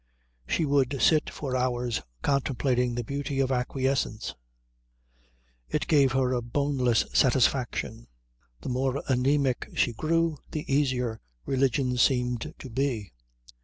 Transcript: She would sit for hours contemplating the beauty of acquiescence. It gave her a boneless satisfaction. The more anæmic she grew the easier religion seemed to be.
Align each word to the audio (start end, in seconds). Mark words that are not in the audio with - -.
She 0.47 0.65
would 0.65 0.99
sit 0.99 1.29
for 1.29 1.55
hours 1.55 2.01
contemplating 2.23 2.95
the 2.95 3.03
beauty 3.03 3.39
of 3.39 3.51
acquiescence. 3.51 4.33
It 5.69 5.85
gave 5.85 6.13
her 6.13 6.33
a 6.33 6.41
boneless 6.41 7.05
satisfaction. 7.13 8.07
The 8.61 8.69
more 8.69 9.03
anæmic 9.07 9.77
she 9.77 9.93
grew 9.93 10.39
the 10.49 10.65
easier 10.67 11.21
religion 11.45 11.97
seemed 11.97 12.55
to 12.57 12.69
be. 12.71 13.11